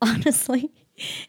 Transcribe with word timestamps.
Honestly, 0.02 0.72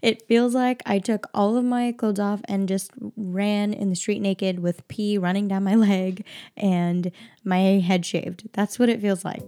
it 0.02 0.26
feels 0.30 0.56
like 0.56 0.82
I 0.86 1.00
took 1.00 1.28
all 1.34 1.58
of 1.58 1.66
my 1.66 1.92
clothes 1.92 2.20
off 2.20 2.40
and 2.46 2.70
just 2.70 2.92
ran 3.18 3.74
in 3.74 3.90
the 3.90 3.98
street 3.98 4.22
naked 4.22 4.60
with 4.60 4.88
pee 4.88 5.18
running 5.18 5.50
down 5.50 5.66
my 5.66 5.76
leg 5.76 6.26
and 6.56 7.12
my 7.44 7.60
head 7.80 8.06
shaved. 8.06 8.48
That's 8.54 8.80
what 8.80 8.88
it 8.88 9.02
feels 9.02 9.26
like. 9.26 9.42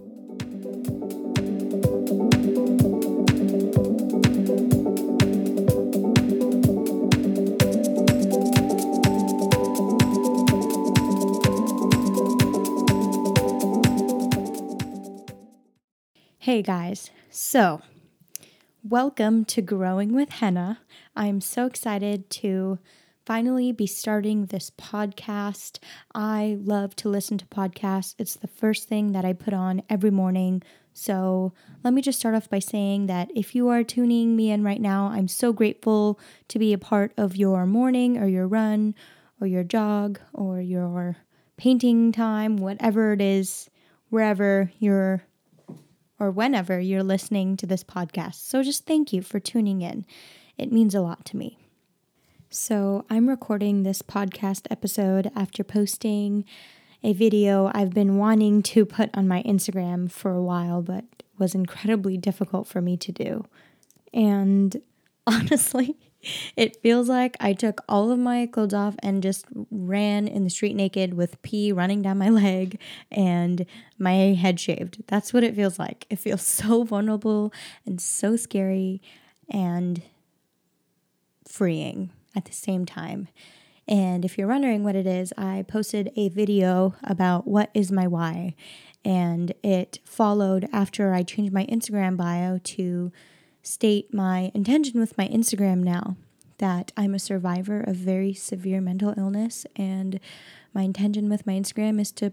Hey 16.40 16.60
guys, 16.60 17.10
so 17.30 17.80
welcome 18.86 19.46
to 19.46 19.62
Growing 19.62 20.12
with 20.12 20.28
Henna. 20.28 20.80
I'm 21.16 21.40
so 21.40 21.64
excited 21.64 22.28
to 22.28 22.78
finally 23.24 23.72
be 23.72 23.86
starting 23.86 24.44
this 24.44 24.68
podcast. 24.68 25.78
I 26.14 26.58
love 26.60 26.94
to 26.96 27.08
listen 27.08 27.38
to 27.38 27.46
podcasts, 27.46 28.14
it's 28.18 28.36
the 28.36 28.46
first 28.46 28.86
thing 28.86 29.12
that 29.12 29.24
I 29.24 29.32
put 29.32 29.54
on 29.54 29.80
every 29.88 30.10
morning. 30.10 30.62
So, 30.92 31.54
let 31.82 31.94
me 31.94 32.02
just 32.02 32.20
start 32.20 32.34
off 32.34 32.50
by 32.50 32.58
saying 32.58 33.06
that 33.06 33.30
if 33.34 33.54
you 33.54 33.68
are 33.68 33.82
tuning 33.82 34.36
me 34.36 34.50
in 34.50 34.62
right 34.62 34.82
now, 34.82 35.06
I'm 35.06 35.28
so 35.28 35.54
grateful 35.54 36.20
to 36.48 36.58
be 36.58 36.74
a 36.74 36.78
part 36.78 37.14
of 37.16 37.36
your 37.36 37.64
morning 37.64 38.18
or 38.18 38.26
your 38.26 38.46
run 38.46 38.94
or 39.40 39.46
your 39.46 39.64
jog 39.64 40.20
or 40.34 40.60
your 40.60 41.16
painting 41.56 42.12
time, 42.12 42.58
whatever 42.58 43.14
it 43.14 43.22
is, 43.22 43.70
wherever 44.10 44.70
you're 44.78 45.22
or 46.24 46.30
whenever 46.30 46.80
you're 46.80 47.02
listening 47.02 47.54
to 47.54 47.66
this 47.66 47.84
podcast. 47.84 48.36
So 48.36 48.62
just 48.62 48.86
thank 48.86 49.12
you 49.12 49.20
for 49.20 49.38
tuning 49.38 49.82
in. 49.82 50.06
It 50.56 50.72
means 50.72 50.94
a 50.94 51.02
lot 51.02 51.26
to 51.26 51.36
me. 51.36 51.58
So, 52.48 53.04
I'm 53.10 53.28
recording 53.28 53.82
this 53.82 54.00
podcast 54.00 54.68
episode 54.70 55.30
after 55.34 55.64
posting 55.64 56.44
a 57.02 57.12
video 57.12 57.68
I've 57.74 57.90
been 57.90 58.16
wanting 58.16 58.62
to 58.62 58.86
put 58.86 59.10
on 59.12 59.26
my 59.26 59.42
Instagram 59.42 60.08
for 60.10 60.30
a 60.30 60.42
while, 60.42 60.80
but 60.80 61.04
was 61.36 61.54
incredibly 61.54 62.16
difficult 62.16 62.68
for 62.68 62.80
me 62.80 62.96
to 62.98 63.10
do. 63.10 63.44
And 64.12 64.80
honestly, 65.26 65.96
it 66.56 66.80
feels 66.82 67.08
like 67.08 67.36
I 67.40 67.52
took 67.52 67.82
all 67.88 68.10
of 68.10 68.18
my 68.18 68.46
clothes 68.46 68.74
off 68.74 68.96
and 69.00 69.22
just 69.22 69.46
ran 69.70 70.26
in 70.28 70.44
the 70.44 70.50
street 70.50 70.76
naked 70.76 71.14
with 71.14 71.40
pee 71.42 71.72
running 71.72 72.02
down 72.02 72.18
my 72.18 72.28
leg 72.30 72.78
and 73.10 73.66
my 73.98 74.12
head 74.12 74.60
shaved. 74.60 75.02
That's 75.06 75.32
what 75.32 75.44
it 75.44 75.54
feels 75.54 75.78
like. 75.78 76.06
It 76.10 76.18
feels 76.18 76.42
so 76.42 76.84
vulnerable 76.84 77.52
and 77.86 78.00
so 78.00 78.36
scary 78.36 79.00
and 79.48 80.02
freeing 81.46 82.10
at 82.34 82.44
the 82.44 82.52
same 82.52 82.84
time. 82.84 83.28
And 83.86 84.24
if 84.24 84.38
you're 84.38 84.48
wondering 84.48 84.82
what 84.82 84.96
it 84.96 85.06
is, 85.06 85.32
I 85.36 85.64
posted 85.68 86.10
a 86.16 86.28
video 86.30 86.94
about 87.02 87.46
what 87.46 87.70
is 87.74 87.92
my 87.92 88.06
why. 88.06 88.54
And 89.04 89.52
it 89.62 89.98
followed 90.04 90.68
after 90.72 91.12
I 91.12 91.22
changed 91.22 91.52
my 91.52 91.66
Instagram 91.66 92.16
bio 92.16 92.58
to 92.58 93.12
state 93.64 94.12
my 94.12 94.52
intention 94.54 95.00
with 95.00 95.18
my 95.18 95.26
Instagram 95.28 95.78
now 95.78 96.16
that 96.58 96.92
I'm 96.96 97.14
a 97.14 97.18
survivor 97.18 97.80
of 97.80 97.96
very 97.96 98.32
severe 98.32 98.80
mental 98.80 99.14
illness, 99.16 99.66
and 99.74 100.20
my 100.72 100.82
intention 100.82 101.28
with 101.28 101.46
my 101.46 101.54
Instagram 101.54 102.00
is 102.00 102.12
to 102.12 102.32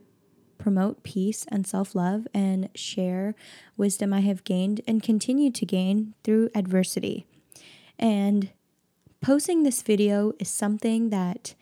promote 0.59 1.01
peace 1.01 1.45
and 1.49 1.65
self 1.65 1.95
love 1.95 2.27
and 2.33 2.69
share 2.75 3.33
wisdom 3.77 4.13
I 4.13 4.19
have 4.19 4.43
gained 4.43 4.81
and 4.87 5.01
continue 5.01 5.49
to 5.51 5.65
gain 5.65 6.13
through 6.23 6.49
adversity. 6.53 7.25
And 7.97 8.51
posting 9.21 9.63
this 9.63 9.81
video 9.81 10.33
is 10.39 10.49
something 10.49 11.09
that, 11.09 11.55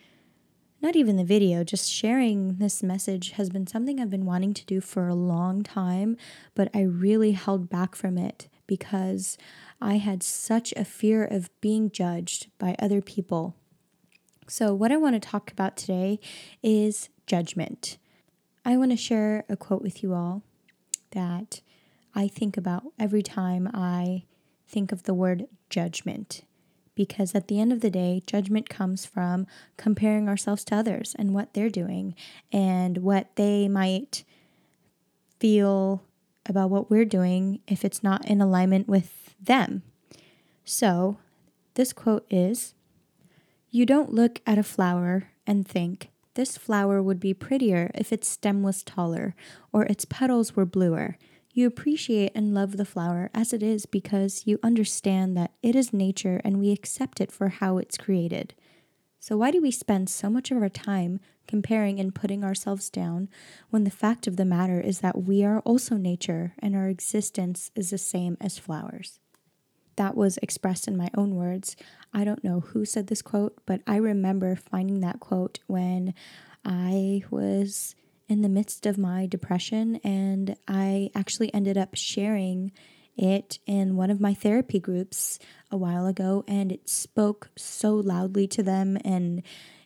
not 0.82 0.96
even 0.96 1.16
the 1.16 1.24
video, 1.24 1.64
just 1.64 1.90
sharing 1.90 2.56
this 2.56 2.82
message 2.82 3.32
has 3.32 3.48
been 3.48 3.66
something 3.66 4.00
I've 4.00 4.10
been 4.10 4.26
wanting 4.26 4.52
to 4.54 4.66
do 4.66 4.82
for 4.82 5.08
a 5.08 5.14
long 5.14 5.62
time, 5.62 6.18
but 6.54 6.68
I 6.74 6.82
really 6.82 7.32
held 7.32 7.70
back 7.70 7.94
from 7.94 8.18
it 8.18 8.49
because 8.70 9.36
I 9.80 9.96
had 9.96 10.22
such 10.22 10.72
a 10.76 10.84
fear 10.84 11.24
of 11.24 11.50
being 11.60 11.90
judged 11.90 12.46
by 12.56 12.76
other 12.78 13.02
people. 13.02 13.56
So, 14.46 14.72
what 14.72 14.92
I 14.92 14.96
want 14.96 15.20
to 15.20 15.28
talk 15.28 15.50
about 15.50 15.76
today 15.76 16.20
is 16.62 17.08
judgment. 17.26 17.98
I 18.64 18.76
want 18.76 18.92
to 18.92 18.96
share 18.96 19.44
a 19.48 19.56
quote 19.56 19.82
with 19.82 20.04
you 20.04 20.14
all 20.14 20.44
that 21.10 21.62
I 22.14 22.28
think 22.28 22.56
about 22.56 22.84
every 22.96 23.24
time 23.24 23.68
I 23.74 24.22
think 24.68 24.92
of 24.92 25.02
the 25.02 25.14
word 25.14 25.46
judgment. 25.68 26.42
Because 26.94 27.34
at 27.34 27.48
the 27.48 27.58
end 27.60 27.72
of 27.72 27.80
the 27.80 27.90
day, 27.90 28.22
judgment 28.24 28.68
comes 28.68 29.04
from 29.04 29.48
comparing 29.78 30.28
ourselves 30.28 30.64
to 30.66 30.76
others 30.76 31.16
and 31.18 31.34
what 31.34 31.54
they're 31.54 31.70
doing 31.70 32.14
and 32.52 32.98
what 32.98 33.34
they 33.34 33.66
might 33.66 34.22
feel 35.40 36.04
about 36.46 36.70
what 36.70 36.90
we're 36.90 37.04
doing 37.04 37.60
if 37.66 37.84
it's 37.84 38.02
not 38.02 38.24
in 38.26 38.40
alignment 38.40 38.88
with 38.88 39.34
them. 39.40 39.82
So, 40.64 41.18
this 41.74 41.92
quote 41.92 42.26
is 42.30 42.74
You 43.70 43.86
don't 43.86 44.12
look 44.12 44.40
at 44.46 44.58
a 44.58 44.62
flower 44.62 45.30
and 45.46 45.66
think, 45.66 46.10
this 46.34 46.56
flower 46.56 47.02
would 47.02 47.20
be 47.20 47.34
prettier 47.34 47.90
if 47.94 48.12
its 48.12 48.28
stem 48.28 48.62
was 48.62 48.82
taller 48.82 49.34
or 49.72 49.84
its 49.84 50.04
petals 50.04 50.54
were 50.54 50.64
bluer. 50.64 51.16
You 51.52 51.66
appreciate 51.66 52.32
and 52.34 52.54
love 52.54 52.76
the 52.76 52.84
flower 52.84 53.28
as 53.34 53.52
it 53.52 53.62
is 53.62 53.84
because 53.84 54.42
you 54.46 54.60
understand 54.62 55.36
that 55.36 55.50
it 55.62 55.74
is 55.74 55.92
nature 55.92 56.40
and 56.44 56.60
we 56.60 56.70
accept 56.70 57.20
it 57.20 57.32
for 57.32 57.48
how 57.48 57.78
it's 57.78 57.96
created. 57.96 58.54
So, 59.22 59.36
why 59.36 59.50
do 59.50 59.60
we 59.60 59.70
spend 59.70 60.08
so 60.08 60.30
much 60.30 60.50
of 60.50 60.56
our 60.56 60.70
time 60.70 61.20
comparing 61.46 62.00
and 62.00 62.14
putting 62.14 62.42
ourselves 62.42 62.88
down 62.88 63.28
when 63.68 63.84
the 63.84 63.90
fact 63.90 64.26
of 64.26 64.36
the 64.36 64.46
matter 64.46 64.80
is 64.80 65.00
that 65.00 65.24
we 65.24 65.44
are 65.44 65.60
also 65.60 65.98
nature 65.98 66.54
and 66.58 66.74
our 66.74 66.88
existence 66.88 67.70
is 67.74 67.90
the 67.90 67.98
same 67.98 68.38
as 68.40 68.58
flowers? 68.58 69.20
That 69.96 70.16
was 70.16 70.38
expressed 70.38 70.88
in 70.88 70.96
my 70.96 71.10
own 71.14 71.34
words. 71.34 71.76
I 72.14 72.24
don't 72.24 72.42
know 72.42 72.60
who 72.60 72.86
said 72.86 73.08
this 73.08 73.20
quote, 73.20 73.58
but 73.66 73.82
I 73.86 73.96
remember 73.96 74.56
finding 74.56 75.00
that 75.00 75.20
quote 75.20 75.58
when 75.66 76.14
I 76.64 77.22
was 77.30 77.94
in 78.26 78.40
the 78.40 78.48
midst 78.48 78.86
of 78.86 78.96
my 78.96 79.26
depression 79.26 79.96
and 79.96 80.56
I 80.66 81.10
actually 81.14 81.52
ended 81.52 81.76
up 81.76 81.90
sharing 81.94 82.72
it 83.20 83.58
in 83.66 83.96
one 83.96 84.10
of 84.10 84.20
my 84.20 84.34
therapy 84.34 84.80
groups 84.80 85.38
a 85.70 85.76
while 85.76 86.06
ago, 86.06 86.42
and 86.48 86.72
it 86.72 86.88
spoke 86.88 87.50
so 87.56 87.94
loudly 87.94 88.48
to 88.48 88.62
them. 88.62 88.96
And 89.04 89.42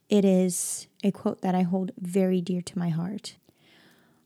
it 0.09 0.25
is 0.25 0.87
a 1.03 1.11
quote 1.11 1.43
that 1.43 1.55
I 1.55 1.63
hold 1.63 1.91
very 1.99 2.41
dear 2.41 2.63
to 2.63 2.79
my 2.79 2.91
heart. 2.91 3.37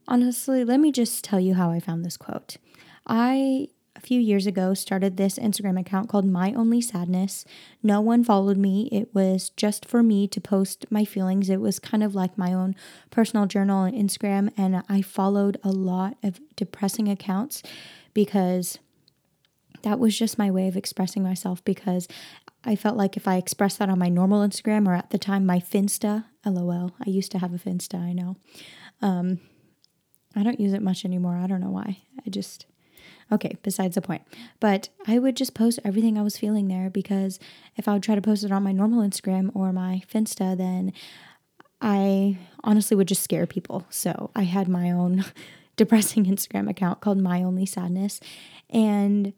Honestly, 0.06 0.64
let 0.64 0.80
me 0.80 0.92
just 0.92 1.24
tell 1.24 1.40
you 1.40 1.54
how 1.54 1.70
I 1.70 1.80
found 1.80 2.04
this 2.04 2.16
quote. 2.16 2.58
I 3.06 3.68
a 3.98 4.00
few 4.00 4.20
years 4.20 4.46
ago 4.46 4.74
started 4.74 5.16
this 5.16 5.40
Instagram 5.40 5.78
account 5.78 6.08
called 6.08 6.24
My 6.24 6.52
Only 6.52 6.80
Sadness. 6.80 7.44
No 7.82 8.00
one 8.00 8.22
followed 8.22 8.56
me. 8.56 8.88
It 8.92 9.12
was 9.12 9.50
just 9.50 9.84
for 9.84 10.04
me 10.04 10.28
to 10.28 10.40
post 10.40 10.86
my 10.88 11.04
feelings. 11.04 11.50
It 11.50 11.60
was 11.60 11.80
kind 11.80 12.04
of 12.04 12.14
like 12.14 12.38
my 12.38 12.52
own 12.52 12.76
personal 13.10 13.46
journal 13.46 13.78
on 13.78 13.92
Instagram 13.92 14.52
and 14.56 14.84
I 14.88 15.02
followed 15.02 15.58
a 15.64 15.70
lot 15.70 16.16
of 16.22 16.40
depressing 16.54 17.08
accounts 17.08 17.62
because 18.14 18.78
that 19.82 19.98
was 19.98 20.18
just 20.18 20.38
my 20.38 20.50
way 20.50 20.68
of 20.68 20.76
expressing 20.76 21.22
myself 21.22 21.64
because 21.64 22.08
I 22.64 22.76
felt 22.76 22.96
like 22.96 23.16
if 23.16 23.28
I 23.28 23.36
expressed 23.36 23.78
that 23.78 23.88
on 23.88 23.98
my 23.98 24.08
normal 24.08 24.46
Instagram 24.46 24.86
or 24.86 24.94
at 24.94 25.10
the 25.10 25.18
time 25.18 25.46
my 25.46 25.58
Finsta, 25.58 26.24
lol, 26.44 26.92
I 27.04 27.10
used 27.10 27.32
to 27.32 27.38
have 27.38 27.54
a 27.54 27.58
Finsta, 27.58 28.00
I 28.00 28.12
know. 28.12 28.36
Um, 29.00 29.40
I 30.34 30.42
don't 30.42 30.60
use 30.60 30.72
it 30.72 30.82
much 30.82 31.04
anymore. 31.04 31.36
I 31.36 31.46
don't 31.46 31.60
know 31.60 31.70
why. 31.70 31.98
I 32.26 32.30
just, 32.30 32.66
okay, 33.32 33.56
besides 33.62 33.94
the 33.94 34.02
point. 34.02 34.22
But 34.60 34.88
I 35.06 35.18
would 35.18 35.36
just 35.36 35.54
post 35.54 35.78
everything 35.84 36.18
I 36.18 36.22
was 36.22 36.36
feeling 36.36 36.68
there 36.68 36.90
because 36.90 37.38
if 37.76 37.88
I 37.88 37.92
would 37.92 38.02
try 38.02 38.14
to 38.14 38.22
post 38.22 38.44
it 38.44 38.52
on 38.52 38.62
my 38.62 38.72
normal 38.72 39.02
Instagram 39.02 39.54
or 39.54 39.72
my 39.72 40.02
Finsta, 40.12 40.56
then 40.56 40.92
I 41.80 42.38
honestly 42.64 42.96
would 42.96 43.08
just 43.08 43.22
scare 43.22 43.46
people. 43.46 43.86
So 43.88 44.30
I 44.34 44.42
had 44.42 44.68
my 44.68 44.90
own 44.90 45.24
depressing 45.76 46.24
Instagram 46.24 46.68
account 46.68 47.00
called 47.00 47.18
My 47.18 47.42
Only 47.42 47.66
Sadness. 47.66 48.20
And 48.68 49.32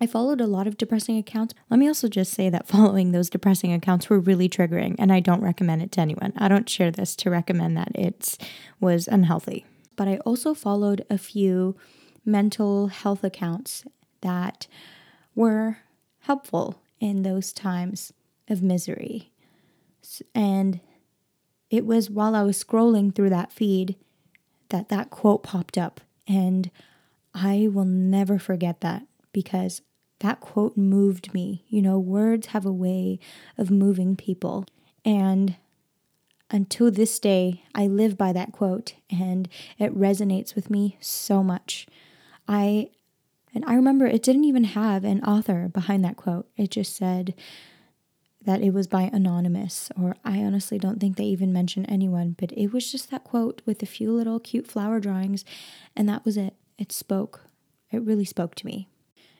I 0.00 0.06
followed 0.06 0.40
a 0.40 0.46
lot 0.46 0.66
of 0.66 0.78
depressing 0.78 1.18
accounts. 1.18 1.54
Let 1.70 1.78
me 1.78 1.88
also 1.88 2.08
just 2.08 2.32
say 2.32 2.50
that 2.50 2.68
following 2.68 3.12
those 3.12 3.30
depressing 3.30 3.72
accounts 3.72 4.08
were 4.08 4.20
really 4.20 4.48
triggering, 4.48 4.94
and 4.98 5.12
I 5.12 5.20
don't 5.20 5.42
recommend 5.42 5.82
it 5.82 5.92
to 5.92 6.00
anyone. 6.00 6.32
I 6.36 6.48
don't 6.48 6.68
share 6.68 6.90
this 6.90 7.16
to 7.16 7.30
recommend 7.30 7.76
that 7.76 7.92
it 7.94 8.38
was 8.80 9.08
unhealthy. 9.08 9.66
But 9.96 10.08
I 10.08 10.18
also 10.18 10.54
followed 10.54 11.04
a 11.10 11.18
few 11.18 11.76
mental 12.24 12.88
health 12.88 13.24
accounts 13.24 13.84
that 14.20 14.66
were 15.34 15.78
helpful 16.20 16.82
in 17.00 17.22
those 17.22 17.52
times 17.52 18.12
of 18.48 18.62
misery. 18.62 19.32
And 20.34 20.80
it 21.70 21.84
was 21.84 22.10
while 22.10 22.34
I 22.34 22.42
was 22.42 22.62
scrolling 22.62 23.14
through 23.14 23.30
that 23.30 23.52
feed 23.52 23.96
that 24.68 24.88
that 24.88 25.10
quote 25.10 25.42
popped 25.42 25.78
up. 25.78 26.00
And 26.26 26.70
I 27.34 27.68
will 27.70 27.84
never 27.84 28.38
forget 28.38 28.80
that 28.80 29.06
because 29.32 29.82
that 30.20 30.40
quote 30.40 30.76
moved 30.76 31.32
me. 31.32 31.64
You 31.68 31.82
know, 31.82 31.98
words 31.98 32.48
have 32.48 32.66
a 32.66 32.72
way 32.72 33.18
of 33.56 33.70
moving 33.70 34.16
people. 34.16 34.66
And 35.04 35.56
until 36.50 36.90
this 36.90 37.18
day, 37.18 37.64
I 37.74 37.86
live 37.86 38.16
by 38.16 38.32
that 38.32 38.52
quote 38.52 38.94
and 39.10 39.48
it 39.78 39.96
resonates 39.96 40.54
with 40.54 40.70
me 40.70 40.96
so 41.00 41.42
much. 41.42 41.86
I 42.46 42.90
and 43.54 43.64
I 43.66 43.74
remember 43.74 44.06
it 44.06 44.22
didn't 44.22 44.44
even 44.44 44.64
have 44.64 45.04
an 45.04 45.22
author 45.24 45.68
behind 45.68 46.04
that 46.04 46.16
quote. 46.16 46.48
It 46.56 46.70
just 46.70 46.96
said 46.96 47.34
that 48.44 48.62
it 48.62 48.72
was 48.72 48.86
by 48.86 49.10
anonymous 49.12 49.90
or 50.00 50.16
I 50.24 50.38
honestly 50.38 50.78
don't 50.78 51.00
think 51.00 51.16
they 51.16 51.24
even 51.24 51.52
mentioned 51.52 51.86
anyone, 51.88 52.36
but 52.38 52.52
it 52.52 52.72
was 52.72 52.90
just 52.90 53.10
that 53.10 53.24
quote 53.24 53.62
with 53.66 53.82
a 53.82 53.86
few 53.86 54.12
little 54.12 54.38
cute 54.38 54.66
flower 54.66 55.00
drawings 55.00 55.44
and 55.96 56.08
that 56.08 56.24
was 56.24 56.36
it. 56.36 56.54
It 56.78 56.92
spoke. 56.92 57.42
It 57.90 58.02
really 58.02 58.24
spoke 58.24 58.54
to 58.56 58.66
me. 58.66 58.88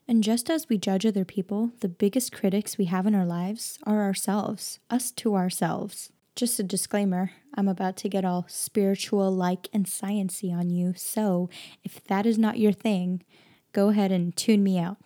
And 0.08 0.24
just 0.24 0.48
as 0.48 0.70
we 0.70 0.78
judge 0.78 1.04
other 1.04 1.26
people, 1.26 1.72
the 1.80 1.88
biggest 1.88 2.32
critics 2.32 2.78
we 2.78 2.86
have 2.86 3.06
in 3.06 3.14
our 3.14 3.26
lives 3.26 3.78
are 3.84 4.02
ourselves, 4.02 4.78
us 4.88 5.10
to 5.12 5.36
ourselves. 5.36 6.10
Just 6.34 6.58
a 6.58 6.62
disclaimer 6.62 7.32
I'm 7.54 7.68
about 7.68 7.98
to 7.98 8.08
get 8.08 8.24
all 8.24 8.46
spiritual 8.48 9.30
like 9.30 9.68
and 9.70 9.84
sciency 9.84 10.50
on 10.50 10.70
you, 10.70 10.94
so 10.96 11.50
if 11.84 12.02
that 12.04 12.24
is 12.24 12.38
not 12.38 12.58
your 12.58 12.72
thing, 12.72 13.22
go 13.72 13.90
ahead 13.90 14.10
and 14.10 14.34
tune 14.34 14.62
me 14.62 14.78
out. 14.78 14.96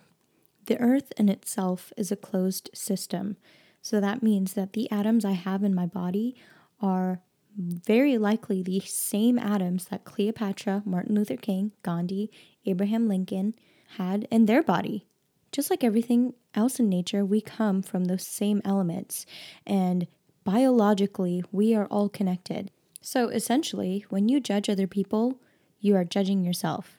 The 0.67 0.79
earth 0.79 1.11
in 1.17 1.27
itself 1.27 1.91
is 1.97 2.11
a 2.11 2.15
closed 2.15 2.69
system, 2.73 3.35
so 3.81 3.99
that 3.99 4.23
means 4.23 4.53
that 4.53 4.71
the 4.71 4.89
atoms 4.89 5.25
I 5.25 5.31
have 5.31 5.63
in 5.63 5.75
my 5.75 5.85
body 5.85 6.35
are 6.79 7.21
very 7.57 8.17
likely 8.17 8.63
the 8.63 8.79
same 8.81 9.37
atoms 9.37 9.85
that 9.85 10.05
Cleopatra, 10.05 10.83
Martin 10.85 11.15
Luther 11.15 11.35
King, 11.35 11.71
Gandhi, 11.81 12.31
Abraham 12.65 13.09
Lincoln, 13.09 13.53
had 13.97 14.27
in 14.31 14.45
their 14.45 14.63
body. 14.63 15.07
Just 15.51 15.69
like 15.69 15.83
everything 15.83 16.33
else 16.55 16.79
in 16.79 16.89
nature, 16.89 17.23
we 17.23 17.41
come 17.41 17.81
from 17.81 18.05
those 18.05 18.25
same 18.25 18.61
elements, 18.65 19.25
and 19.65 20.07
biologically, 20.43 21.43
we 21.51 21.75
are 21.75 21.85
all 21.85 22.09
connected. 22.09 22.71
So 23.01 23.27
essentially, 23.29 24.05
when 24.09 24.29
you 24.29 24.39
judge 24.39 24.69
other 24.69 24.87
people, 24.87 25.39
you 25.79 25.95
are 25.95 26.05
judging 26.05 26.43
yourself. 26.43 26.97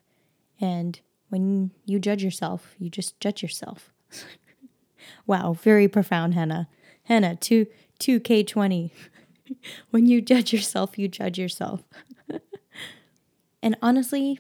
And 0.61 1.01
when 1.31 1.73
you 1.85 1.99
judge 1.99 2.23
yourself, 2.23 2.75
you 2.79 2.91
just 2.91 3.19
judge 3.19 3.43
yourself. 3.43 3.93
wow, 5.27 5.55
very 5.55 5.89
profound, 5.89 6.35
Henna. 6.35 6.69
Henna, 7.05 7.37
2 7.37 7.67
2K20. 7.99 8.91
when 9.91 10.07
you 10.07 10.21
judge 10.21 10.53
yourself, 10.53 10.99
you 10.99 11.09
judge 11.09 11.39
yourself. 11.39 11.83
and 13.63 13.77
honestly, 13.81 14.39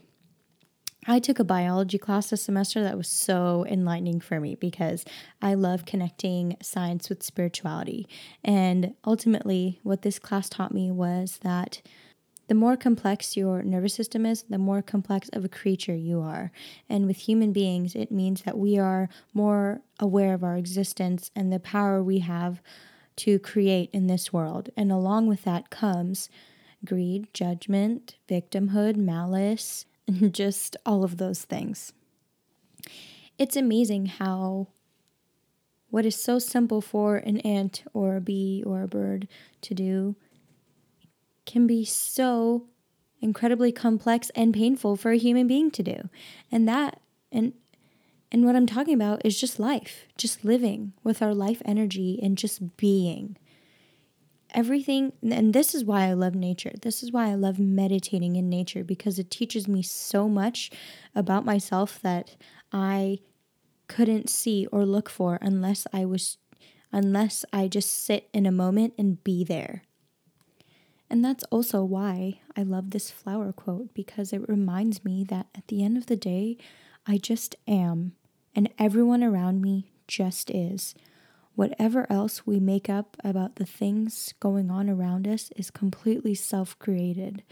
I 1.06 1.18
took 1.18 1.38
a 1.38 1.44
biology 1.44 1.98
class 1.98 2.30
this 2.30 2.44
semester 2.44 2.82
that 2.82 2.96
was 2.96 3.08
so 3.08 3.66
enlightening 3.68 4.20
for 4.20 4.40
me 4.40 4.54
because 4.54 5.04
I 5.42 5.52
love 5.52 5.84
connecting 5.84 6.56
science 6.62 7.10
with 7.10 7.22
spirituality. 7.22 8.08
And 8.42 8.94
ultimately, 9.04 9.80
what 9.82 10.00
this 10.00 10.18
class 10.18 10.48
taught 10.48 10.72
me 10.72 10.90
was 10.90 11.40
that 11.42 11.82
the 12.48 12.54
more 12.54 12.76
complex 12.76 13.36
your 13.36 13.62
nervous 13.62 13.94
system 13.94 14.24
is, 14.24 14.44
the 14.44 14.58
more 14.58 14.80
complex 14.80 15.28
of 15.30 15.44
a 15.44 15.48
creature 15.48 15.94
you 15.94 16.20
are. 16.20 16.50
And 16.88 17.06
with 17.06 17.16
human 17.16 17.52
beings, 17.52 17.94
it 17.94 18.10
means 18.10 18.42
that 18.42 18.58
we 18.58 18.78
are 18.78 19.10
more 19.34 19.82
aware 20.00 20.32
of 20.32 20.42
our 20.42 20.56
existence 20.56 21.30
and 21.36 21.52
the 21.52 21.60
power 21.60 22.02
we 22.02 22.20
have 22.20 22.62
to 23.16 23.38
create 23.38 23.90
in 23.92 24.06
this 24.06 24.32
world. 24.32 24.70
And 24.76 24.90
along 24.90 25.26
with 25.26 25.44
that 25.44 25.68
comes 25.68 26.30
greed, 26.84 27.32
judgment, 27.34 28.16
victimhood, 28.28 28.96
malice 28.96 29.86
just 30.30 30.76
all 30.84 31.04
of 31.04 31.16
those 31.16 31.42
things. 31.42 31.92
It's 33.38 33.56
amazing 33.56 34.06
how 34.06 34.68
what 35.90 36.04
is 36.04 36.20
so 36.20 36.38
simple 36.38 36.80
for 36.80 37.16
an 37.16 37.38
ant 37.40 37.84
or 37.92 38.16
a 38.16 38.20
bee 38.20 38.62
or 38.66 38.82
a 38.82 38.88
bird 38.88 39.28
to 39.60 39.74
do 39.74 40.16
can 41.46 41.66
be 41.66 41.84
so 41.84 42.66
incredibly 43.20 43.70
complex 43.72 44.30
and 44.34 44.52
painful 44.52 44.96
for 44.96 45.12
a 45.12 45.16
human 45.16 45.46
being 45.46 45.70
to 45.70 45.82
do. 45.82 46.08
And 46.50 46.68
that 46.68 47.00
and 47.30 47.52
and 48.30 48.44
what 48.44 48.56
I'm 48.56 48.66
talking 48.66 48.94
about 48.94 49.24
is 49.24 49.40
just 49.40 49.60
life, 49.60 50.06
just 50.18 50.44
living 50.44 50.92
with 51.04 51.22
our 51.22 51.32
life 51.32 51.62
energy 51.64 52.18
and 52.20 52.36
just 52.36 52.76
being 52.76 53.36
everything 54.54 55.12
and 55.22 55.52
this 55.52 55.74
is 55.74 55.84
why 55.84 56.04
I 56.04 56.12
love 56.14 56.34
nature. 56.34 56.72
This 56.80 57.02
is 57.02 57.12
why 57.12 57.28
I 57.28 57.34
love 57.34 57.58
meditating 57.58 58.36
in 58.36 58.48
nature 58.48 58.84
because 58.84 59.18
it 59.18 59.30
teaches 59.30 59.68
me 59.68 59.82
so 59.82 60.28
much 60.28 60.70
about 61.14 61.44
myself 61.44 62.00
that 62.02 62.36
I 62.72 63.18
couldn't 63.88 64.30
see 64.30 64.66
or 64.72 64.86
look 64.86 65.10
for 65.10 65.38
unless 65.42 65.86
I 65.92 66.04
was 66.04 66.38
unless 66.92 67.44
I 67.52 67.66
just 67.66 68.04
sit 68.04 68.28
in 68.32 68.46
a 68.46 68.52
moment 68.52 68.94
and 68.96 69.22
be 69.24 69.42
there. 69.42 69.82
And 71.10 71.24
that's 71.24 71.44
also 71.44 71.82
why 71.82 72.40
I 72.56 72.62
love 72.62 72.90
this 72.90 73.10
flower 73.10 73.52
quote 73.52 73.92
because 73.94 74.32
it 74.32 74.48
reminds 74.48 75.04
me 75.04 75.24
that 75.24 75.48
at 75.54 75.66
the 75.68 75.84
end 75.84 75.96
of 75.96 76.06
the 76.06 76.16
day, 76.16 76.56
I 77.06 77.18
just 77.18 77.56
am, 77.68 78.12
and 78.54 78.70
everyone 78.78 79.22
around 79.22 79.60
me 79.60 79.92
just 80.06 80.50
is. 80.50 80.94
Whatever 81.54 82.06
else 82.10 82.46
we 82.46 82.58
make 82.58 82.88
up 82.88 83.16
about 83.22 83.56
the 83.56 83.66
things 83.66 84.34
going 84.40 84.70
on 84.70 84.90
around 84.90 85.28
us 85.28 85.50
is 85.56 85.70
completely 85.70 86.34
self 86.34 86.78
created. 86.78 87.42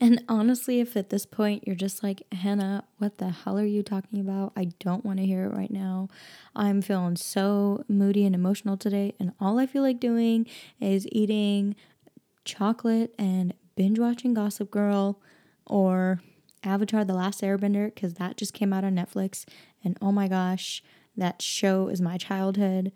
And 0.00 0.22
honestly, 0.28 0.78
if 0.78 0.96
at 0.96 1.10
this 1.10 1.26
point 1.26 1.64
you're 1.66 1.74
just 1.74 2.04
like, 2.04 2.22
Henna, 2.32 2.84
what 2.98 3.18
the 3.18 3.30
hell 3.30 3.58
are 3.58 3.64
you 3.64 3.82
talking 3.82 4.20
about? 4.20 4.52
I 4.56 4.68
don't 4.78 5.04
want 5.04 5.18
to 5.18 5.26
hear 5.26 5.44
it 5.44 5.54
right 5.56 5.72
now. 5.72 6.08
I'm 6.54 6.82
feeling 6.82 7.16
so 7.16 7.84
moody 7.88 8.24
and 8.24 8.34
emotional 8.34 8.76
today, 8.76 9.14
and 9.18 9.32
all 9.40 9.58
I 9.58 9.66
feel 9.66 9.82
like 9.82 9.98
doing 9.98 10.46
is 10.80 11.08
eating 11.10 11.74
chocolate 12.44 13.14
and 13.18 13.54
binge 13.74 13.98
watching 13.98 14.34
Gossip 14.34 14.70
Girl 14.70 15.20
or 15.66 16.20
Avatar 16.62 17.04
The 17.04 17.14
Last 17.14 17.42
Airbender 17.42 17.92
because 17.92 18.14
that 18.14 18.36
just 18.36 18.54
came 18.54 18.72
out 18.72 18.84
on 18.84 18.94
Netflix. 18.94 19.44
And 19.82 19.96
oh 20.00 20.12
my 20.12 20.28
gosh, 20.28 20.82
that 21.16 21.42
show 21.42 21.88
is 21.88 22.00
my 22.00 22.18
childhood. 22.18 22.92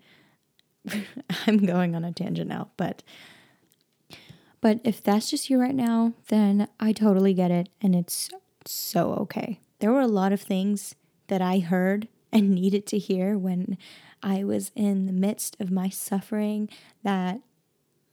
I'm 1.47 1.65
going 1.65 1.95
on 1.95 2.03
a 2.03 2.11
tangent 2.11 2.49
now, 2.49 2.69
but 2.77 3.03
but 4.61 4.79
if 4.85 5.03
that's 5.03 5.29
just 5.29 5.49
you 5.49 5.59
right 5.59 5.75
now, 5.75 6.13
then 6.29 6.69
I 6.79 6.93
totally 6.93 7.33
get 7.33 7.51
it 7.51 7.69
and 7.81 7.93
it's 7.93 8.29
so 8.65 9.13
okay. 9.15 9.59
There 9.79 9.91
were 9.91 10.01
a 10.01 10.07
lot 10.07 10.31
of 10.31 10.41
things 10.41 10.95
that 11.27 11.41
I 11.41 11.59
heard 11.59 12.07
and 12.31 12.51
needed 12.51 12.87
to 12.87 12.97
hear 12.97 13.37
when 13.37 13.77
I 14.23 14.43
was 14.43 14.71
in 14.75 15.05
the 15.05 15.13
midst 15.13 15.57
of 15.59 15.69
my 15.69 15.89
suffering 15.89 16.69
that 17.03 17.41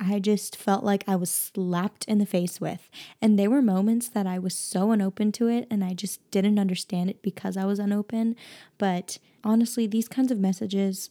I 0.00 0.18
just 0.18 0.56
felt 0.56 0.82
like 0.82 1.04
I 1.06 1.14
was 1.14 1.30
slapped 1.30 2.06
in 2.06 2.18
the 2.18 2.26
face 2.26 2.60
with. 2.60 2.88
And 3.20 3.38
there 3.38 3.50
were 3.50 3.62
moments 3.62 4.08
that 4.08 4.26
I 4.26 4.38
was 4.38 4.54
so 4.54 4.92
unopen 4.92 5.30
to 5.32 5.46
it 5.48 5.66
and 5.70 5.84
I 5.84 5.92
just 5.92 6.28
didn't 6.30 6.58
understand 6.58 7.10
it 7.10 7.22
because 7.22 7.56
I 7.56 7.66
was 7.66 7.78
unopen. 7.78 8.34
But 8.78 9.18
honestly, 9.44 9.86
these 9.86 10.08
kinds 10.08 10.32
of 10.32 10.38
messages 10.38 11.10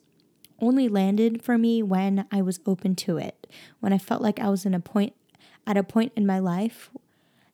only 0.62 0.88
landed 0.88 1.42
for 1.42 1.58
me 1.58 1.82
when 1.84 2.26
I 2.32 2.42
was 2.42 2.60
open 2.66 2.96
to 2.98 3.18
it. 3.18 3.48
When 3.80 3.94
I 3.94 3.98
felt 3.98 4.22
like 4.22 4.40
I 4.40 4.50
was 4.50 4.66
in 4.66 4.74
a 4.74 4.80
point 4.80 5.14
at 5.66 5.78
a 5.78 5.84
point 5.84 6.12
in 6.16 6.26
my 6.26 6.40
life 6.40 6.90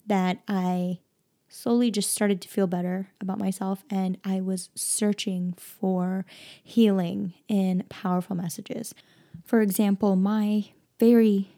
that 0.07 0.39
I 0.47 0.99
slowly 1.47 1.91
just 1.91 2.11
started 2.11 2.41
to 2.41 2.49
feel 2.49 2.67
better 2.67 3.09
about 3.21 3.39
myself 3.39 3.83
and 3.89 4.17
I 4.23 4.41
was 4.41 4.69
searching 4.75 5.53
for 5.57 6.25
healing 6.63 7.33
in 7.47 7.83
powerful 7.89 8.35
messages. 8.35 8.93
For 9.43 9.61
example, 9.61 10.15
my 10.15 10.69
very 10.99 11.49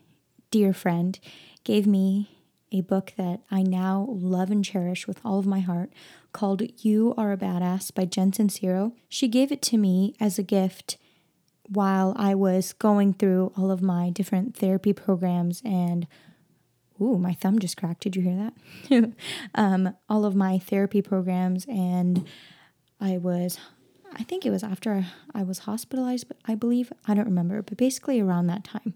dear 0.52 0.74
friend 0.74 1.20
gave 1.64 1.88
me 1.88 2.38
a 2.72 2.82
book 2.82 3.14
that 3.18 3.42
I 3.50 3.64
now 3.64 4.08
love 4.10 4.52
and 4.52 4.64
cherish 4.64 5.08
with 5.08 5.20
all 5.24 5.40
of 5.40 5.46
my 5.46 5.62
heart 5.62 5.92
called 6.34 6.62
You 6.84 7.14
Are 7.18 7.32
a 7.32 7.38
Badass 7.38 7.94
by 7.94 8.06
Jen 8.06 8.32
Sincero. 8.32 8.94
She 9.08 9.28
gave 9.28 9.52
it 9.52 9.62
to 9.64 9.78
me 9.78 10.16
as 10.20 10.38
a 10.38 10.44
gift 10.44 10.98
while 11.68 12.14
I 12.18 12.36
was 12.36 12.74
going 12.74 13.14
through 13.14 13.52
all 13.58 13.72
of 13.72 13.82
my 13.82 14.10
different 14.10 14.56
therapy 14.56 14.94
programs 14.94 15.62
and 15.66 16.08
ooh, 17.02 17.18
my 17.18 17.34
thumb 17.34 17.60
just 17.60 17.78
cracked. 17.78 18.02
Did 18.02 18.16
you 18.16 18.22
hear 18.22 18.52
that? 18.90 19.14
um, 19.56 19.96
all 20.10 20.26
of 20.26 20.36
my 20.36 20.58
therapy 20.58 21.02
programs, 21.02 21.66
and 21.66 22.26
I 23.00 23.18
was, 23.18 23.60
I 24.14 24.24
think 24.24 24.46
it 24.46 24.50
was 24.50 24.64
after 24.64 25.06
I 25.34 25.44
was 25.44 25.60
hospitalized, 25.60 26.28
but 26.28 26.38
I 26.46 26.56
believe 26.56 26.92
I 27.08 27.14
don't 27.14 27.26
remember, 27.26 27.62
but 27.62 27.78
basically 27.78 28.20
around 28.20 28.48
that 28.48 28.64
time. 28.64 28.94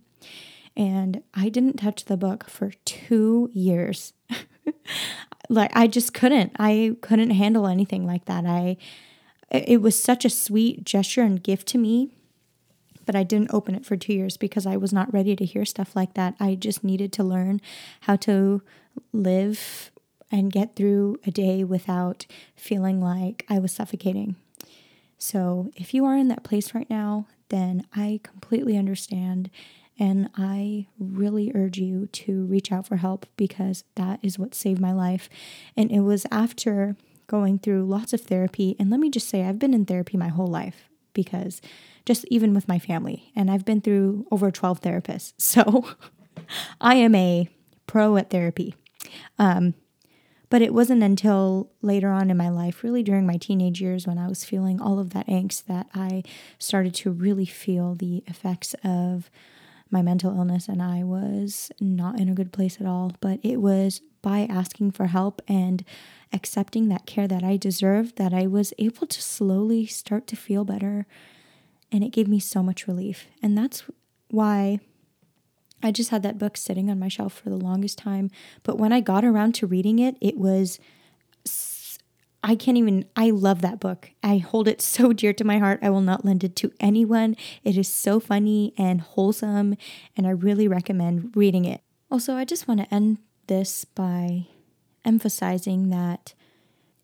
And 0.76 1.22
I 1.34 1.50
didn't 1.50 1.78
touch 1.78 2.06
the 2.06 2.18
book 2.18 2.50
for 2.50 2.72
two 2.86 3.50
years. 3.54 4.14
like 5.50 5.72
I 5.76 5.88
just 5.88 6.14
couldn't. 6.14 6.54
I 6.58 6.96
couldn't 7.02 7.32
handle 7.32 7.68
anything 7.68 8.06
like 8.06 8.26
that. 8.26 8.46
I 8.46 8.78
it 9.50 9.82
was 9.82 10.02
such 10.02 10.24
a 10.24 10.30
sweet 10.30 10.86
gesture 10.86 11.24
and 11.24 11.44
gift 11.44 11.68
to 11.68 11.78
me 11.78 12.10
but 13.06 13.16
I 13.16 13.24
didn't 13.24 13.54
open 13.54 13.76
it 13.76 13.86
for 13.86 13.96
two 13.98 14.14
years 14.14 14.38
because 14.38 14.66
I 14.66 14.78
was 14.78 14.94
not 14.94 15.14
ready 15.14 15.36
to 15.36 15.46
hear 15.46 15.66
stuff 15.66 15.96
like 15.96 16.14
that. 16.16 16.36
I 16.40 16.56
just 16.56 16.84
needed 16.84 17.12
to 17.14 17.24
learn 17.24 17.62
how 18.02 18.16
to 18.18 18.62
live 19.14 19.92
and 20.32 20.52
get 20.52 20.76
through 20.76 21.18
a 21.26 21.32
day 21.32 21.64
without 21.64 22.26
feeling 22.56 23.02
like 23.02 23.46
I 23.50 23.60
was 23.60 23.72
suffocating. 23.72 24.36
So 25.18 25.72
if 25.76 25.94
you 25.94 26.06
are 26.06 26.18
in 26.18 26.30
that 26.30 26.44
place 26.44 26.74
right 26.74 26.90
now, 26.90 27.28
then 27.50 27.86
I 27.96 28.22
completely 28.24 28.78
understand. 28.78 29.52
And 30.00 30.30
I 30.36 30.88
really 30.98 31.52
urge 31.54 31.78
you 31.78 32.08
to 32.08 32.46
reach 32.46 32.72
out 32.72 32.88
for 32.88 32.98
help 32.98 33.26
because 33.36 33.84
that 33.96 34.20
is 34.24 34.40
what 34.40 34.56
saved 34.56 34.82
my 34.82 34.94
life. 34.94 35.30
And 35.78 35.92
it 35.92 36.00
was 36.00 36.26
after 36.32 36.96
going 37.28 37.60
through 37.60 37.86
lots 37.86 38.14
of 38.14 38.22
therapy. 38.22 38.76
And 38.80 38.90
let 38.90 39.00
me 39.00 39.10
just 39.10 39.30
say, 39.30 39.44
I've 39.44 39.60
been 39.60 39.74
in 39.74 39.86
therapy 39.86 40.18
my 40.18 40.30
whole 40.30 40.48
life 40.48 40.90
because 41.14 41.62
just 42.06 42.26
even 42.30 42.54
with 42.54 42.68
my 42.68 42.80
family, 42.80 43.32
and 43.36 43.50
I've 43.50 43.66
been 43.66 43.82
through 43.82 44.26
over 44.32 44.52
12 44.52 44.82
therapists. 44.82 45.34
So 45.40 45.86
I 46.80 46.96
am 46.96 47.14
a 47.14 47.50
pro 47.88 48.18
at 48.18 48.30
therapy. 48.30 48.74
Um, 49.38 49.74
but 50.50 50.62
it 50.62 50.74
wasn't 50.74 51.02
until 51.02 51.72
later 51.82 52.10
on 52.10 52.30
in 52.30 52.36
my 52.36 52.50
life, 52.50 52.84
really 52.84 53.04
during 53.04 53.26
my 53.26 53.38
teenage 53.38 53.82
years, 53.82 54.06
when 54.06 54.18
I 54.18 54.28
was 54.28 54.44
feeling 54.44 54.82
all 54.82 55.00
of 55.00 55.12
that 55.12 55.28
angst, 55.28 55.66
that 55.66 55.88
I 55.94 56.24
started 56.58 56.94
to 56.96 57.12
really 57.12 57.46
feel 57.46 57.96
the 57.96 58.24
effects 58.28 58.76
of 58.84 59.30
my 59.90 60.02
mental 60.02 60.36
illness. 60.38 60.68
And 60.68 60.82
I 60.82 61.04
was 61.04 61.72
not 61.80 62.20
in 62.20 62.28
a 62.28 62.34
good 62.34 62.52
place 62.52 62.82
at 62.82 62.86
all. 62.86 63.14
But 63.22 63.40
it 63.44 63.58
was 63.58 64.02
by 64.22 64.40
asking 64.50 64.92
for 64.92 65.08
help 65.08 65.42
and 65.48 65.86
accepting 66.34 66.88
that 66.90 67.06
care 67.06 67.28
that 67.28 67.44
I 67.44 67.58
deserved 67.58 68.18
that 68.18 68.34
I 68.34 68.48
was 68.48 68.74
able 68.78 69.08
to 69.08 69.22
slowly 69.22 69.86
start 69.86 70.28
to 70.28 70.36
feel 70.36 70.66
better. 70.66 71.06
And 71.92 72.04
it 72.04 72.14
gave 72.14 72.28
me 72.28 72.40
so 72.40 72.64
much 72.64 72.88
relief. 72.88 73.28
And 73.44 73.58
that's 73.58 73.84
why 74.30 74.80
I 75.84 75.92
just 75.92 76.10
had 76.10 76.24
that 76.24 76.38
book 76.38 76.58
sitting 76.58 76.90
on 76.90 77.00
my 77.00 77.08
shelf 77.08 77.34
for 77.34 77.50
the 77.50 77.58
longest 77.58 77.98
time. 77.98 78.30
But 78.64 78.78
when 78.78 78.94
I 78.94 79.02
got 79.02 79.26
around 79.26 79.56
to 79.56 79.68
reading 79.68 80.00
it, 80.00 80.16
it 80.22 80.38
was, 80.38 80.80
I 82.44 82.56
can't 82.56 82.78
even, 82.78 83.06
I 83.16 83.32
love 83.32 83.62
that 83.62 83.80
book. 83.80 84.12
I 84.24 84.38
hold 84.38 84.68
it 84.68 84.82
so 84.82 85.12
dear 85.12 85.34
to 85.34 85.44
my 85.44 85.58
heart. 85.58 85.80
I 85.82 85.90
will 85.90 86.02
not 86.02 86.24
lend 86.24 86.44
it 86.44 86.56
to 86.58 86.72
anyone. 86.80 87.36
It 87.64 87.78
is 87.78 87.92
so 87.92 88.20
funny 88.20 88.74
and 88.78 89.02
wholesome, 89.02 89.76
and 90.16 90.28
I 90.28 90.32
really 90.32 90.68
recommend 90.68 91.36
reading 91.36 91.66
it. 91.66 91.82
Also, 92.10 92.36
I 92.36 92.46
just 92.46 92.68
want 92.68 92.80
to 92.80 92.94
end 92.94 93.18
this 93.48 93.86
by 93.86 94.48
emphasizing 95.04 95.90
that 95.90 96.34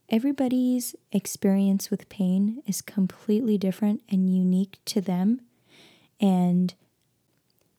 everybody's 0.09 0.95
experience 1.11 1.89
with 1.91 2.09
pain 2.09 2.61
is 2.65 2.81
completely 2.81 3.57
different 3.57 4.01
and 4.09 4.33
unique 4.33 4.79
to 4.85 5.01
them. 5.01 5.41
And 6.19 6.73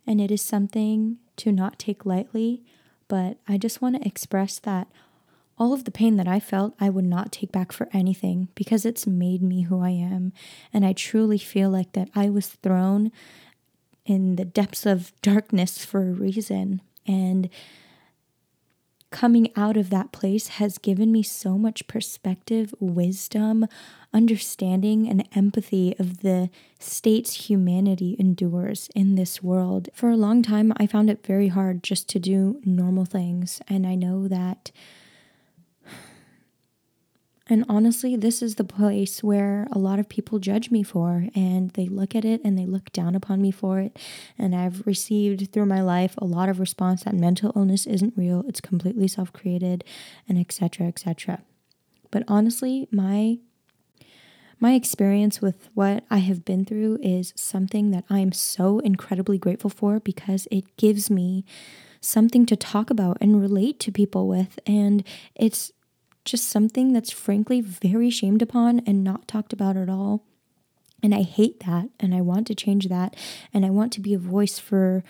and 0.07 0.21
it 0.21 0.31
is 0.31 0.41
something 0.41 1.19
to 1.37 1.53
not 1.53 1.79
take 1.79 2.07
lightly, 2.07 2.63
but 3.09 3.37
I 3.47 3.59
just 3.59 3.83
want 3.83 3.97
to 3.97 4.07
express 4.07 4.59
that 4.61 4.89
all 5.59 5.73
of 5.73 5.85
the 5.85 5.91
pain 5.91 6.17
that 6.17 6.29
I 6.29 6.41
felt, 6.41 6.75
I 6.81 6.89
would 6.89 7.05
not 7.05 7.33
take 7.33 7.53
back 7.53 7.73
for 7.73 7.89
anything 7.93 8.49
because 8.55 8.87
it's 8.87 9.07
made 9.07 9.43
me 9.43 9.63
who 9.63 9.83
I 9.83 9.91
am. 9.91 10.33
And 10.73 10.87
I 10.87 10.93
truly 10.93 11.39
feel 11.39 11.69
like 11.69 11.93
that 11.93 12.09
I 12.15 12.31
was 12.31 12.49
thrown 12.49 13.11
in 14.07 14.37
the 14.37 14.45
depths 14.45 14.87
of 14.87 15.13
darkness 15.21 15.85
for 15.85 16.01
a 16.01 16.13
reason. 16.13 16.81
And 17.07 17.51
coming 19.11 19.51
out 19.57 19.77
of 19.77 19.91
that 19.91 20.13
place 20.13 20.49
has 20.49 20.79
given 20.79 21.11
me 21.11 21.23
so 21.23 21.57
much 21.57 21.87
perspective, 21.87 22.75
wisdom, 22.79 23.67
understanding, 24.13 25.09
and 25.09 25.29
empathy 25.35 25.95
of 25.99 26.19
the 26.23 26.51
states 26.79 27.49
humanity 27.49 28.17
endures 28.19 28.89
in 28.95 29.15
this 29.15 29.43
world. 29.43 29.89
For 29.95 30.11
a 30.11 30.17
long 30.17 30.43
time, 30.43 30.73
I 30.77 30.87
found 30.87 31.11
it 31.11 31.27
very 31.27 31.49
hard 31.49 31.83
just 31.83 32.09
to 32.11 32.19
do 32.19 32.61
normal 32.65 33.05
things, 33.05 33.61
and 33.69 33.87
I 33.87 33.95
know 33.95 34.29
that 34.29 34.71
and 37.49 37.65
honestly, 37.69 38.15
this 38.15 38.43
is 38.43 38.57
the 38.57 38.65
place 38.65 39.23
where 39.23 39.67
a 39.73 39.79
lot 39.79 39.99
of 39.99 40.09
people 40.09 40.39
judge 40.39 40.71
me 40.71 40.83
for, 40.83 41.29
and 41.35 41.71
they 41.71 41.87
look 41.87 42.15
at 42.15 42.25
it 42.25 42.43
and 42.45 42.59
they 42.59 42.67
look 42.67 42.93
down 42.93 43.15
upon 43.15 43.41
me 43.41 43.51
for 43.51 43.81
it. 43.81 43.99
And 44.37 44.55
I've 44.55 44.87
received 44.87 45.51
through 45.53 45.67
my 45.67 45.81
life 45.81 46.15
a 46.19 46.27
lot 46.27 46.49
of 46.49 46.61
response 46.61 47.05
that 47.05 47.15
mental 47.15 47.53
illness 47.57 47.87
isn't 47.87 48.15
real, 48.17 48.45
it's 48.47 48.61
completely 48.61 49.09
self 49.09 49.33
created, 49.33 49.83
and 50.29 50.39
etc. 50.39 50.87
etc. 50.89 51.43
But 52.11 52.25
honestly, 52.29 52.87
my 52.91 53.39
my 54.61 54.75
experience 54.75 55.41
with 55.41 55.69
what 55.75 56.05
I 56.11 56.19
have 56.19 56.45
been 56.45 56.65
through 56.65 56.99
is 57.01 57.33
something 57.37 57.93
that 57.93 58.05
I 58.11 58.19
am 58.19 58.33
so 58.33 58.81
incredibly 58.81 59.39
grateful 59.39 59.71
for 59.71 60.01
because 60.01 60.49
it 60.51 60.77
gives 60.77 61.09
me 61.09 61.45
something 62.01 62.45
to 62.47 62.57
talk 62.57 62.91
about 62.91 63.19
and 63.21 63.41
relate 63.41 63.79
to 63.81 63.93
people 63.93 64.27
with. 64.27 64.59
And 64.67 65.05
it's 65.37 65.73
just 66.31 66.49
something 66.49 66.93
that's 66.93 67.11
frankly 67.11 67.61
very 67.61 68.11
shamed 68.11 68.43
upon 68.43 68.81
and 68.81 69.05
not 69.05 69.29
talked 69.29 69.53
about 69.53 69.77
at 69.77 69.89
all. 69.89 70.25
And 71.03 71.15
I 71.15 71.23
hate 71.23 71.61
that. 71.61 71.89
And 72.01 72.15
I 72.15 72.21
want 72.21 72.47
to 72.49 72.55
change 72.55 72.89
that. 72.89 73.15
And 73.55 73.65
I 73.65 73.71
want 73.71 73.93
to 73.95 74.01
be 74.01 74.15
a 74.15 74.19
voice 74.19 74.59
for 74.59 75.05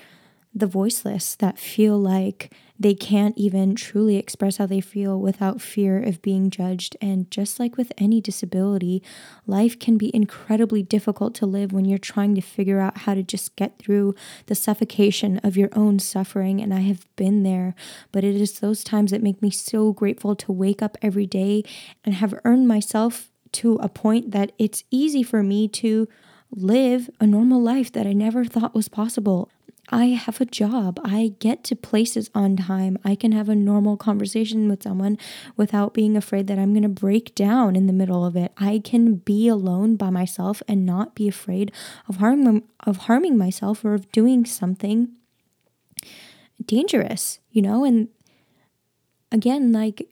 the 0.58 0.66
voiceless 0.66 1.34
that 1.36 1.58
feel 1.58 1.98
like 1.98 2.52
they 2.80 2.94
can't 2.94 3.36
even 3.36 3.74
truly 3.74 4.16
express 4.16 4.58
how 4.58 4.66
they 4.66 4.80
feel 4.80 5.20
without 5.20 5.60
fear 5.60 6.00
of 6.00 6.22
being 6.22 6.48
judged. 6.48 6.96
And 7.00 7.28
just 7.30 7.58
like 7.58 7.76
with 7.76 7.92
any 7.98 8.20
disability, 8.20 9.02
life 9.46 9.78
can 9.78 9.98
be 9.98 10.14
incredibly 10.14 10.82
difficult 10.82 11.34
to 11.36 11.46
live 11.46 11.72
when 11.72 11.84
you're 11.84 11.98
trying 11.98 12.36
to 12.36 12.40
figure 12.40 12.78
out 12.78 12.98
how 12.98 13.14
to 13.14 13.22
just 13.22 13.56
get 13.56 13.78
through 13.78 14.14
the 14.46 14.54
suffocation 14.54 15.38
of 15.38 15.56
your 15.56 15.70
own 15.72 15.98
suffering. 15.98 16.60
And 16.60 16.72
I 16.72 16.80
have 16.80 17.04
been 17.16 17.42
there, 17.42 17.74
but 18.12 18.22
it 18.22 18.36
is 18.36 18.60
those 18.60 18.84
times 18.84 19.10
that 19.10 19.22
make 19.22 19.42
me 19.42 19.50
so 19.50 19.92
grateful 19.92 20.36
to 20.36 20.52
wake 20.52 20.80
up 20.80 20.96
every 21.02 21.26
day 21.26 21.64
and 22.04 22.14
have 22.14 22.38
earned 22.44 22.68
myself 22.68 23.30
to 23.50 23.74
a 23.76 23.88
point 23.88 24.30
that 24.30 24.52
it's 24.58 24.84
easy 24.90 25.22
for 25.22 25.42
me 25.42 25.66
to 25.68 26.06
live 26.50 27.10
a 27.20 27.26
normal 27.26 27.60
life 27.60 27.90
that 27.92 28.06
I 28.06 28.12
never 28.12 28.44
thought 28.44 28.74
was 28.74 28.88
possible. 28.88 29.50
I 29.90 30.06
have 30.06 30.40
a 30.40 30.44
job. 30.44 31.00
I 31.02 31.34
get 31.38 31.64
to 31.64 31.76
places 31.76 32.30
on 32.34 32.56
time. 32.56 32.98
I 33.04 33.14
can 33.14 33.32
have 33.32 33.48
a 33.48 33.54
normal 33.54 33.96
conversation 33.96 34.68
with 34.68 34.82
someone 34.82 35.16
without 35.56 35.94
being 35.94 36.16
afraid 36.16 36.46
that 36.48 36.58
I'm 36.58 36.72
going 36.72 36.82
to 36.82 36.88
break 36.88 37.34
down 37.34 37.74
in 37.74 37.86
the 37.86 37.92
middle 37.92 38.24
of 38.24 38.36
it. 38.36 38.52
I 38.58 38.82
can 38.84 39.16
be 39.16 39.48
alone 39.48 39.96
by 39.96 40.10
myself 40.10 40.62
and 40.68 40.84
not 40.84 41.14
be 41.14 41.26
afraid 41.26 41.72
of 42.06 42.16
harming 42.16 42.64
of 42.86 42.96
harming 42.98 43.38
myself 43.38 43.84
or 43.84 43.94
of 43.94 44.10
doing 44.12 44.44
something 44.44 45.08
dangerous, 46.64 47.38
you 47.50 47.62
know? 47.62 47.84
And 47.84 48.08
again, 49.32 49.72
like 49.72 50.06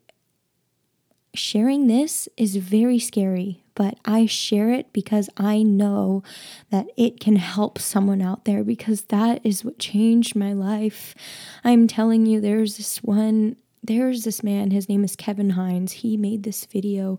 sharing 1.35 1.87
this 1.87 2.29
is 2.39 2.57
very 2.57 2.99
scary 2.99 3.63
but 3.77 3.99
I 4.05 4.27
share 4.27 4.71
it 4.73 4.93
because 4.93 5.31
I 5.37 5.63
know 5.63 6.25
that 6.71 6.87
it 6.97 7.21
can 7.21 7.37
help 7.37 7.79
someone 7.79 8.21
out 8.21 8.47
there 8.47 8.65
because 8.65 9.03
that 9.03 9.41
is 9.45 9.65
what 9.65 9.79
changed 9.79 10.35
my 10.35 10.53
life. 10.53 11.15
I'm 11.63 11.87
telling 11.87 12.27
you, 12.27 12.41
there's 12.41 12.79
this 12.79 13.03
one, 13.03 13.57
there's 13.85 14.25
this 14.25 14.43
man, 14.43 14.73
his 14.73 14.89
name 14.89 15.05
is 15.05 15.15
Kevin 15.15 15.51
Hines. 15.51 15.93
He 15.93 16.17
made 16.17 16.43
this 16.43 16.65
video 16.65 17.19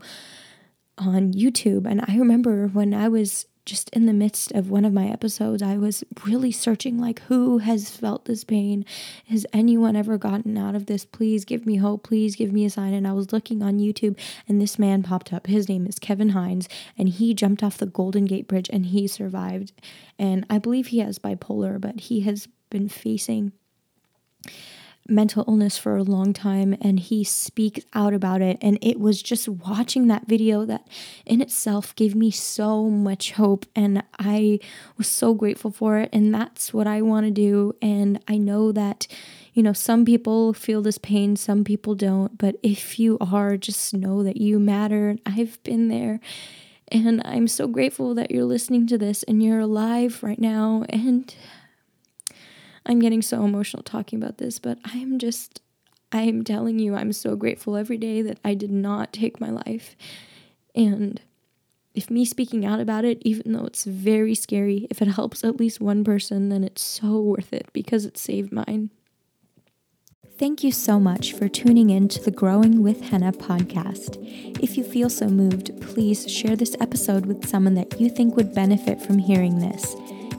on 0.98 1.32
YouTube. 1.32 1.86
And 1.86 2.02
I 2.08 2.18
remember 2.18 2.68
when 2.68 2.94
I 2.94 3.08
was 3.08 3.46
just 3.68 3.90
in 3.90 4.06
the 4.06 4.14
midst 4.14 4.54
of 4.54 4.70
one 4.70 4.86
of 4.86 4.94
my 4.94 5.08
episodes, 5.08 5.62
I 5.62 5.78
was 5.78 6.02
really 6.26 6.54
searching 6.54 6.98
like, 6.98 7.20
who 7.24 7.58
has 7.58 7.90
felt 7.90 8.24
this 8.24 8.46
pain? 8.46 8.86
Has 9.28 9.46
anyone 9.52 9.98
ever 9.98 10.18
gotten 10.18 10.58
out 10.58 10.74
of 10.74 10.86
this? 10.86 11.06
Please 11.06 11.44
give 11.44 11.66
me 11.66 11.76
hope. 11.76 12.04
Please 12.04 12.38
give 12.38 12.54
me 12.54 12.64
a 12.64 12.70
sign. 12.70 12.94
And 12.94 13.06
I 13.06 13.12
was 13.12 13.34
looking 13.34 13.62
on 13.62 13.78
YouTube, 13.78 14.18
and 14.48 14.62
this 14.62 14.80
man 14.80 15.04
popped 15.04 15.34
up. 15.34 15.48
His 15.48 15.68
name 15.68 15.86
is 15.86 16.00
Kevin 16.00 16.30
Hines, 16.30 16.70
and 16.98 17.10
he 17.10 17.34
jumped 17.34 17.62
off 17.62 17.78
the 17.78 17.86
Golden 17.86 18.24
Gate 18.24 18.48
Bridge 18.48 18.70
and 18.72 18.86
he 18.88 19.06
survived. 19.06 19.74
And 20.18 20.46
I 20.50 20.60
believe 20.60 20.88
he 20.88 21.00
has 21.00 21.20
bipolar, 21.20 21.80
but 21.80 22.00
he 22.00 22.22
has 22.22 22.48
been 22.70 22.88
facing 22.88 23.52
mental 25.10 25.44
illness 25.48 25.78
for 25.78 25.98
a 25.98 26.04
long 26.04 26.34
time 26.34 26.76
and 26.82 27.00
he 27.00 27.24
speaks 27.24 27.86
out 27.94 28.14
about 28.14 28.42
it. 28.42 28.58
And 28.62 28.78
it 28.82 29.00
was 29.00 29.22
just 29.22 29.48
watching 29.48 30.08
that 30.08 30.28
video 30.28 30.66
that 30.66 30.88
in 31.26 31.42
itself 31.42 31.96
gave 31.96 32.16
me 32.16 32.32
so 32.32 32.90
much 32.90 33.34
hope. 33.34 33.66
And 33.76 34.04
I 34.20 34.60
was 34.98 35.08
so 35.08 35.34
grateful 35.34 35.72
for 35.72 35.98
it. 36.00 36.10
And 36.12 36.34
that's 36.34 36.74
what 36.74 36.88
I 36.88 37.02
want 37.02 37.26
to 37.26 37.32
do. 37.32 37.76
And 37.82 38.20
I 38.28 38.38
know 38.38 38.72
that, 38.72 39.08
you 39.54 39.64
know, 39.64 39.74
some 39.74 40.06
people 40.06 40.54
feel 40.54 40.82
this 40.82 40.98
pain, 40.98 41.36
some 41.36 41.64
people 41.64 41.96
don't. 41.96 42.38
But 42.38 42.58
if 42.64 43.00
you 43.00 43.18
are, 43.20 43.58
just 43.58 43.94
know 43.94 44.24
that 44.24 44.38
you 44.38 44.60
matter. 44.60 45.18
I've 45.26 45.62
been 45.64 45.88
there. 45.88 46.20
And 46.90 47.22
I'm 47.26 47.48
so 47.48 47.68
grateful 47.68 48.16
that 48.16 48.32
you're 48.32 48.46
listening 48.46 48.88
to 48.88 48.98
this 48.98 49.24
and 49.24 49.44
you're 49.44 49.60
alive 49.60 50.24
right 50.24 50.40
now. 50.40 50.86
And 50.90 51.34
I'm 52.88 53.00
getting 53.00 53.22
so 53.22 53.44
emotional 53.44 53.84
talking 53.84 54.22
about 54.22 54.38
this, 54.38 54.60
but 54.60 54.80
I 54.86 54.98
am 54.98 55.20
just, 55.20 55.62
I 56.12 56.22
am 56.22 56.44
telling 56.44 56.80
you, 56.80 56.96
I'm 56.96 57.12
so 57.12 57.36
grateful 57.36 57.76
every 57.76 57.98
day 57.98 58.22
that 58.22 58.40
I 58.44 58.54
did 58.54 58.72
not 58.72 59.12
take 59.12 59.42
my 59.42 59.50
life. 59.50 59.96
And 60.74 61.22
if 61.94 62.10
me 62.10 62.24
speaking 62.24 62.66
out 62.66 62.80
about 62.80 63.04
it, 63.04 63.22
even 63.24 63.52
though 63.52 63.66
it's 63.66 63.84
very 63.84 64.34
scary, 64.34 64.88
if 64.90 65.02
it 65.02 65.10
helps 65.10 65.44
at 65.44 65.60
least 65.60 65.82
one 65.82 66.04
person, 66.04 66.48
then 66.50 66.64
it's 66.64 66.82
so 66.82 67.20
worth 67.20 67.52
it 67.52 67.68
because 67.74 68.06
it 68.06 68.18
saved 68.18 68.54
mine. 68.54 68.90
Thank 70.38 70.64
you 70.64 70.72
so 70.72 71.00
much 71.00 71.34
for 71.34 71.50
tuning 71.50 71.90
in 71.90 72.08
to 72.10 72.24
the 72.24 72.30
Growing 72.30 72.84
with 72.84 73.02
Henna 73.02 73.32
podcast. 73.32 74.18
If 74.62 74.78
you 74.78 74.84
feel 74.84 75.10
so 75.10 75.28
moved, 75.28 75.82
please 75.82 76.32
share 76.32 76.56
this 76.56 76.76
episode 76.80 77.26
with 77.26 77.50
someone 77.50 77.74
that 77.74 78.00
you 78.00 78.08
think 78.08 78.36
would 78.36 78.54
benefit 78.54 79.02
from 79.02 79.18
hearing 79.18 79.58
this. 79.58 79.96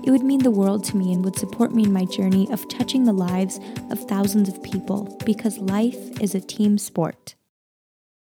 It 0.09 0.13
would 0.13 0.23
mean 0.23 0.43
the 0.43 0.51
world 0.51 0.85
to 0.85 0.97
me 0.97 1.13
and 1.13 1.23
would 1.23 1.37
support 1.37 1.71
me 1.71 1.85
in 1.85 1.93
my 1.93 2.07
journey 2.07 2.51
of 2.51 2.67
touching 2.67 3.05
the 3.05 3.13
lives 3.13 3.61
of 3.91 4.09
thousands 4.09 4.49
of 4.49 4.63
people 4.63 5.19
because 5.27 5.59
life 5.59 6.19
is 6.23 6.35
a 6.35 6.41
team 6.41 6.79
sport. 6.79 7.35